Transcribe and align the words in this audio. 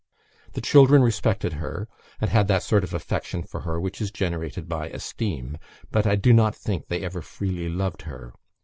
The 0.53 0.61
children 0.61 1.03
respected 1.03 1.53
her, 1.53 1.87
and 2.19 2.31
had 2.31 2.47
that 2.47 2.63
sort 2.63 2.83
of 2.83 2.91
affection 2.91 3.43
for 3.43 3.59
her 3.59 3.79
which 3.79 4.01
is 4.01 4.09
generated 4.09 4.67
by 4.67 4.89
esteem; 4.89 5.59
but 5.91 6.07
I 6.07 6.15
do 6.15 6.33
not 6.33 6.55
think 6.55 6.87
they 6.87 7.01
ever 7.03 7.21
freely 7.21 7.69
loved 7.69 8.01
her. 8.01 8.33